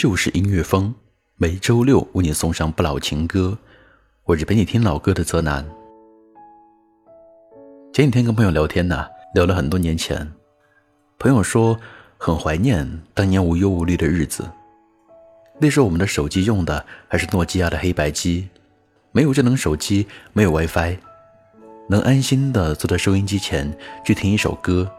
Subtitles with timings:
[0.00, 0.94] 就是音乐风，
[1.36, 3.58] 每周六为你送上不老情歌。
[4.24, 5.62] 我是陪你听老歌的泽南。
[7.92, 10.26] 前几天跟朋友聊天呢，聊了很多年前，
[11.18, 11.78] 朋友说
[12.16, 14.50] 很怀念当年无忧无虑的日子。
[15.58, 18.48] 那时候我们的手机用的还是诺基亚的黑白机，
[19.12, 20.96] 没有智能手机，没有 WiFi，
[21.90, 24.90] 能安心的坐在收音机前去听一首歌，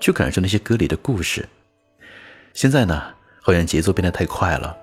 [0.00, 1.48] 去感受那些歌里的故事。
[2.54, 3.14] 现在呢？
[3.46, 4.76] 好像节奏变得太快了，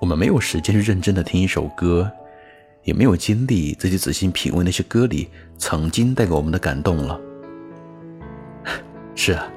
[0.00, 2.08] 我们没有时间去认真的听一首歌，
[2.84, 7.20] 也没有精力再去仔细品味那些歌里曾经带给我们的感动了。
[9.16, 9.50] 是啊，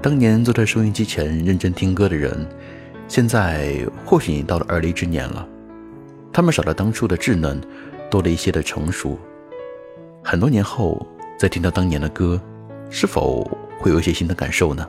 [0.00, 2.48] 当年坐在收音机前认真听歌的人，
[3.08, 5.44] 现在或许已经到了而立之年了，
[6.32, 7.60] 他们少了当初的稚嫩，
[8.08, 9.18] 多了一些的成熟。
[10.22, 11.04] 很多年后
[11.36, 12.40] 再听到当年的歌，
[12.88, 13.42] 是否
[13.80, 14.88] 会有一些新的感受呢？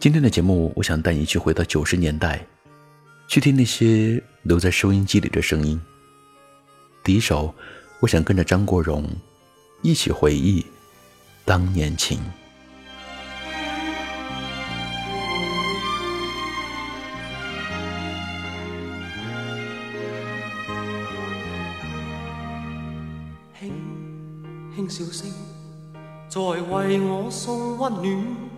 [0.00, 2.46] 今天的节目，我想带你去回到九十年代，
[3.26, 5.80] 去听那些留在收音机里的声音。
[7.02, 7.52] 第一首，
[7.98, 9.04] 我想跟着张国荣
[9.82, 10.64] 一起回忆
[11.44, 12.20] 当年情。
[23.58, 23.72] 轻
[24.76, 25.28] 轻笑声，
[26.28, 28.57] 在为我送温暖。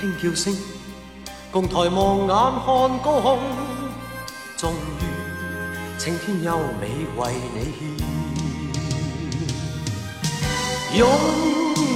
[0.00, 0.56] 轻叫声，
[1.50, 2.66] 共抬望眼看
[3.02, 3.38] 高空，
[4.56, 5.02] 终于
[5.98, 7.78] 青天优美为你献。
[10.96, 11.02] 拥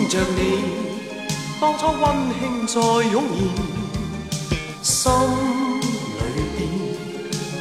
[0.08, 0.40] 着你，
[1.60, 2.02] 当初温
[2.40, 2.80] 馨再
[3.10, 3.22] 涌
[4.82, 4.92] 现，心
[6.18, 6.20] 里
[6.56, 6.60] 边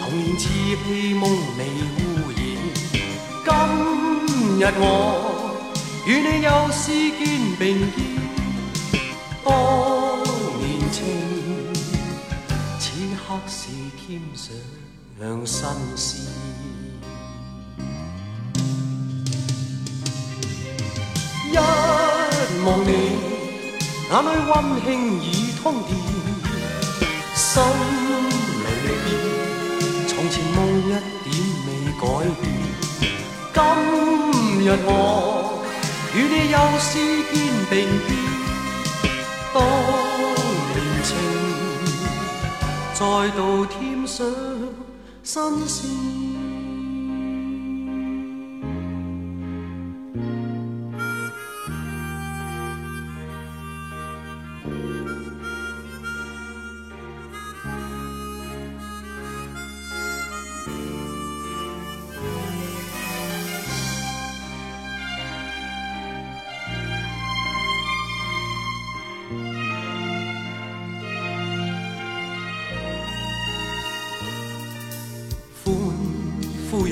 [0.02, 0.41] 童年稚
[0.84, 1.59] 气梦未
[2.00, 2.00] 污
[2.35, 2.40] 染。
[3.46, 3.50] 今
[4.59, 4.81] 日我
[6.08, 7.22] 与你又是肩
[7.59, 7.97] 并肩，
[9.46, 10.00] 当。
[14.11, 16.17] 添上新事，
[21.49, 21.55] 一
[22.66, 22.91] 望你
[24.09, 24.85] 眼里温馨
[25.23, 25.25] 已
[25.63, 25.89] 通电，
[27.33, 27.63] 心
[28.59, 28.67] 里
[29.05, 29.07] 边
[30.09, 31.31] 从前梦一点
[31.66, 31.69] 未
[32.01, 32.03] 改
[32.41, 32.43] 变。
[33.53, 33.57] 今
[34.66, 34.89] 日我
[36.13, 36.89] 与你又是
[37.31, 37.33] 肩
[37.69, 37.73] 并
[38.09, 38.09] 肩，
[39.53, 39.55] 当
[40.75, 41.09] 年情。
[42.93, 43.91] 再度添
[45.24, 46.31] 上新鲜。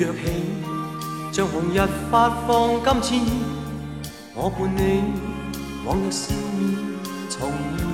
[0.00, 0.16] 跃起，
[1.30, 3.20] 像红日发放金箭，
[4.34, 5.02] 我伴你
[5.84, 6.74] 往日笑面
[7.28, 7.84] 重现。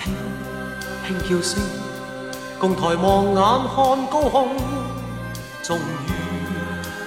[0.00, 0.14] 轻
[1.04, 1.58] 轻叫声，
[2.60, 4.54] 共抬望眼看高空，
[5.60, 5.80] 终于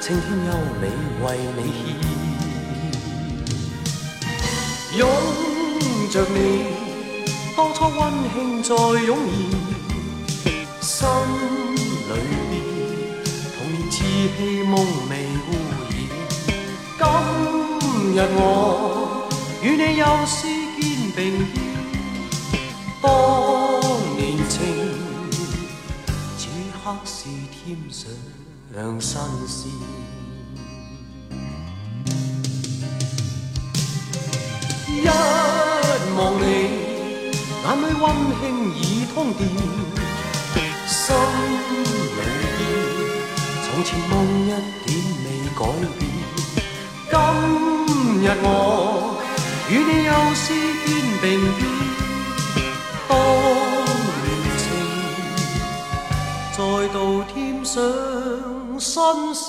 [0.01, 0.51] 青天优
[0.81, 0.92] 美
[1.24, 1.62] 为你
[4.92, 4.98] 献。
[4.98, 5.07] 拥
[6.12, 6.36] 着你，
[7.56, 7.98] 当初温
[8.33, 8.75] 馨再
[9.06, 9.18] 涌
[10.44, 11.69] 现，心。
[14.19, 14.75] 里边童年稚气梦
[15.10, 15.13] 未
[15.48, 15.50] 污
[15.80, 15.95] 染。
[16.98, 17.01] 今
[18.13, 18.38] 日我
[19.63, 20.38] 与你又是
[20.75, 20.83] 肩
[21.16, 21.18] 并
[22.51, 22.54] 肩，
[23.01, 23.07] 当
[24.18, 24.19] 年
[24.50, 24.51] 情
[26.38, 26.42] 此
[26.83, 27.57] 刻是添
[29.00, 29.71] 上新鲜。
[34.88, 34.92] 一
[36.18, 36.44] 望你
[37.63, 38.04] 眼里温
[38.42, 38.44] 馨
[38.75, 38.77] 已
[39.13, 39.39] 通电，
[43.80, 44.12] 从前梦
[44.44, 44.92] 一点
[45.24, 45.64] 未改
[45.98, 46.04] 变。
[47.10, 47.16] 今
[48.20, 48.46] 日我
[49.72, 50.52] 与你又是
[50.86, 50.88] 肩
[51.22, 51.24] 并
[51.56, 51.64] 肩，
[53.08, 53.16] 当
[54.26, 54.28] 年
[54.60, 54.62] 情
[56.52, 56.60] 再
[56.90, 57.80] 度添上
[58.78, 59.48] 新鲜。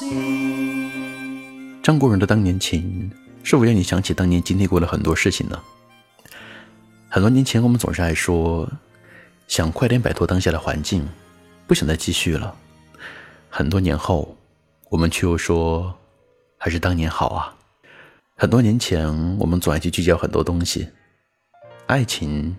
[1.82, 3.10] 张国荣的当年情，
[3.42, 5.58] 是否让你想起当年经历过的很多事情呢？
[7.08, 8.70] 很多年前，我们总是爱说，
[9.48, 11.08] 想快点摆脱当下的环境，
[11.66, 12.54] 不想再继续了。
[13.52, 14.36] 很多年后，
[14.88, 15.92] 我们却又说，
[16.56, 17.54] 还是当年好啊。
[18.36, 19.06] 很多年前，
[19.38, 20.88] 我们总爱去计较很多东西，
[21.86, 22.56] 爱情、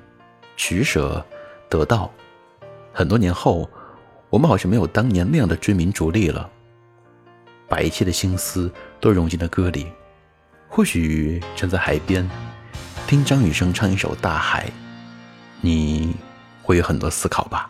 [0.57, 1.25] 取舍、
[1.69, 2.11] 得到。
[2.93, 3.69] 很多年后，
[4.29, 6.49] 我们好像没有当年那样的追名逐利了，
[7.69, 9.87] 把一切的心思都融进了歌里。
[10.67, 12.29] 或许站在海边。
[13.07, 14.67] 听张雨生唱一首《大海》，
[15.59, 16.15] 你
[16.63, 17.69] 会有很多思考吧。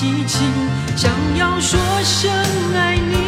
[0.00, 0.50] 激情，
[0.96, 2.30] 想要说声
[2.74, 3.19] 爱你，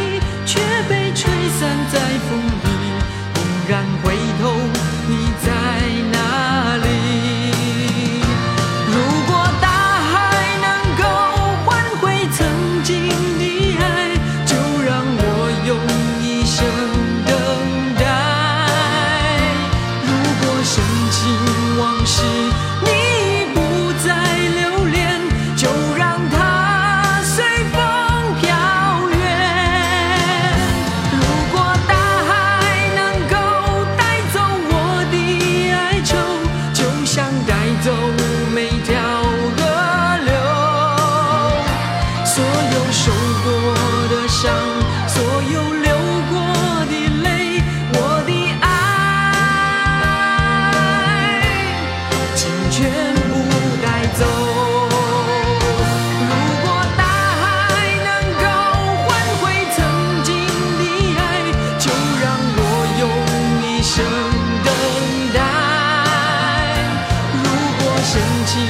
[68.13, 68.61] 深情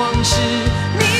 [0.00, 0.40] 往事，
[0.98, 1.19] 你。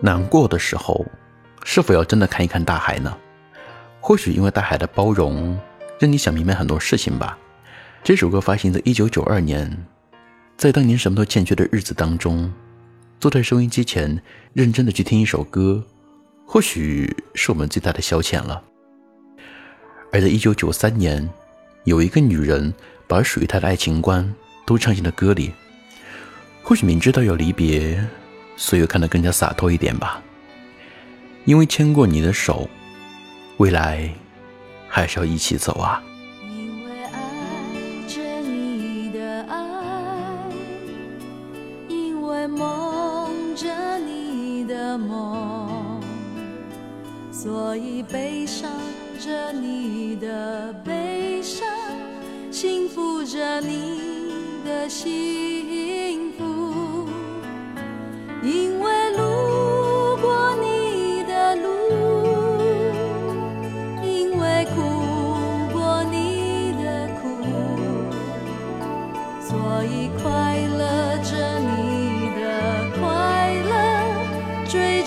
[0.00, 1.04] 难过的时候，
[1.64, 3.16] 是否要真的看一看大海呢？
[4.00, 5.58] 或许因为大海的包容，
[5.98, 7.38] 让你想明白很多事情吧。
[8.02, 9.86] 这首歌发行在一九九二年，
[10.56, 12.50] 在当年什么都欠缺的日子当中，
[13.20, 14.22] 坐在收音机前
[14.54, 15.84] 认真的去听一首歌，
[16.46, 18.62] 或许是我们最大的消遣了。
[20.10, 21.28] 而在一九九三年，
[21.84, 22.72] 有一个女人
[23.06, 25.52] 把属于她的爱情观都唱进了歌里。
[26.62, 28.02] 或许明知道要离别，
[28.62, 30.22] 所以看得更加洒脱一点吧。
[31.46, 32.68] 因为牵过你的手，
[33.56, 34.08] 未来
[34.86, 36.02] 还是要一起走啊。
[36.42, 37.18] 因为爱
[38.06, 39.56] 着你的爱，
[41.88, 45.98] 因为梦着你的梦，
[47.32, 48.70] 所以悲伤
[49.18, 51.66] 着你的悲伤，
[52.50, 54.02] 幸福着你
[54.66, 55.08] 的心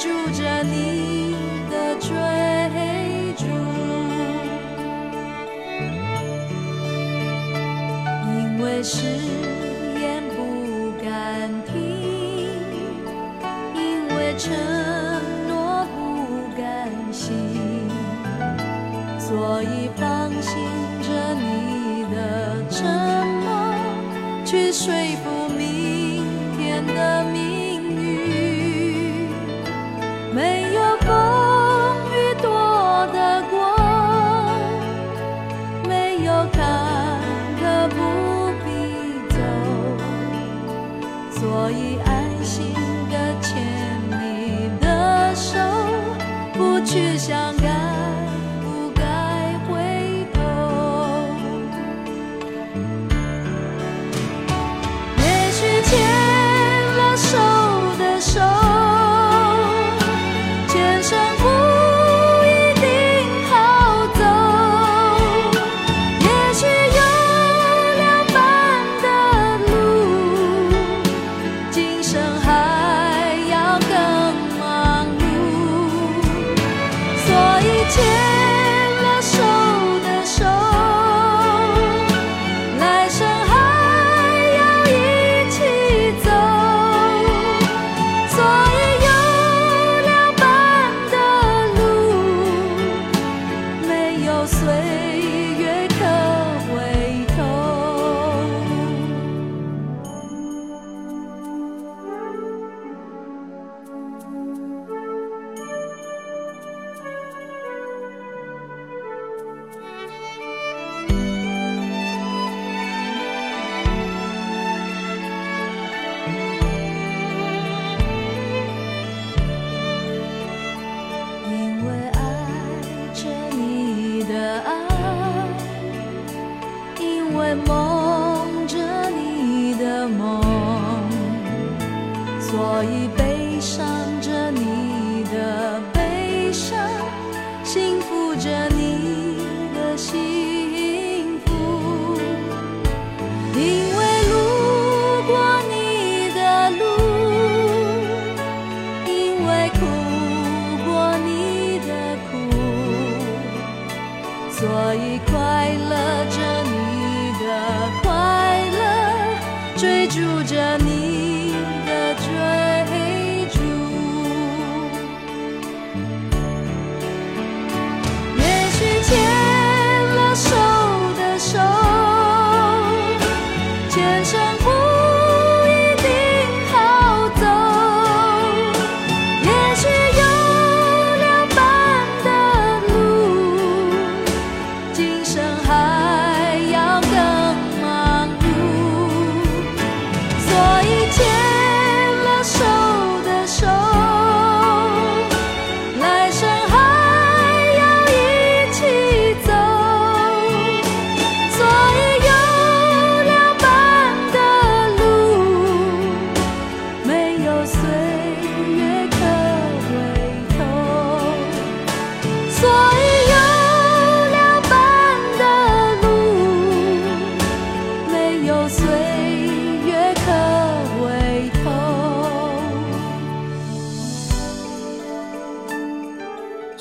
[0.03, 0.63] 住着
[36.23, 36.63] 有坎
[37.59, 37.95] 坷不
[38.63, 38.67] 必
[39.29, 39.37] 走，
[41.31, 42.73] 所以安心
[43.11, 43.51] 的牵
[44.09, 45.59] 你的手，
[46.53, 47.52] 不去想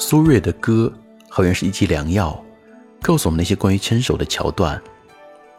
[0.04, 0.92] 苏芮的歌
[1.28, 2.44] 好像是一剂良药，
[3.00, 4.82] 告诉我们那些关于牵手的桥段。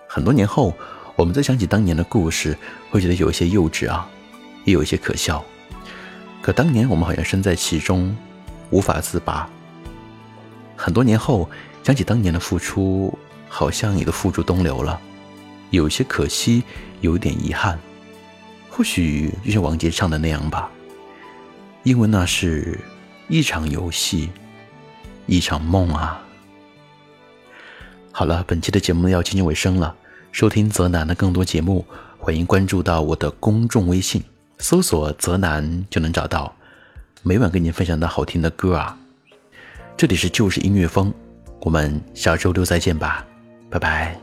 [0.05, 0.73] 很多年后，
[1.15, 2.55] 我们再想起当年的故事，
[2.91, 4.05] 会觉得有一些幼稚啊，
[4.65, 5.41] 也有一些可笑。
[6.41, 8.13] 可当年我们好像身在其中，
[8.69, 9.49] 无法自拔。
[10.75, 11.49] 很多年后，
[11.81, 14.99] 想起当年的付出，好像也都付诸东流了，
[15.69, 16.63] 有些可惜，
[16.99, 17.79] 有一点遗憾。
[18.69, 20.69] 或许就像王杰唱的那样吧，
[21.83, 22.77] 因为那是
[23.27, 24.29] 一场游戏，
[25.25, 26.21] 一场梦啊。
[28.11, 29.95] 好了，本期的节目要接近尾声了。
[30.31, 31.85] 收听泽南的更多节目，
[32.17, 34.23] 欢迎关注到我的公众微信，
[34.57, 36.53] 搜索“泽南”就能找到。
[37.21, 38.97] 每晚跟您分享的好听的歌啊。
[39.95, 41.13] 这里是就是音乐风，
[41.61, 43.25] 我们下周六再见吧，
[43.69, 44.22] 拜拜。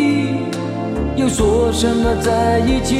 [1.21, 2.95] 又说什么在一起？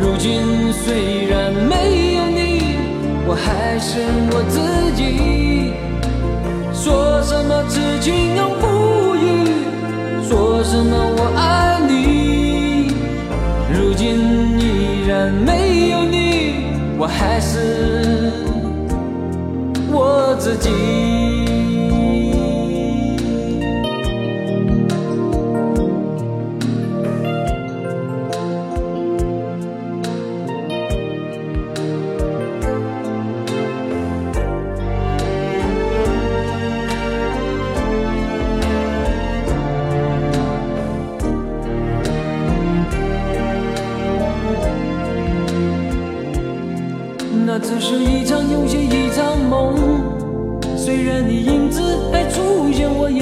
[0.00, 2.78] 如今虽然没有你，
[3.28, 4.00] 我还是
[4.32, 4.58] 我自
[4.96, 5.72] 己。
[6.74, 9.22] 说什么痴情永不渝，
[10.28, 12.11] 说什么我爱你。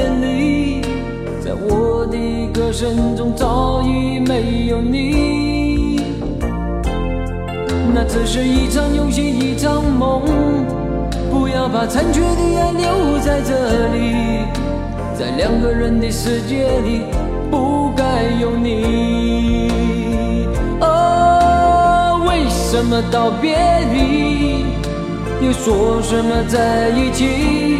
[0.00, 0.80] 眼里，
[1.44, 2.16] 在我的
[2.54, 6.00] 歌声中早已没有你。
[7.92, 10.22] 那只是一场游戏，一场梦。
[11.30, 14.46] 不要把残缺的爱留在这里，
[15.18, 17.02] 在两个人的世界里，
[17.50, 19.68] 不该有你。
[20.80, 23.58] 哦，为什么道别
[23.92, 24.64] 离，
[25.44, 27.79] 又说什么在一起？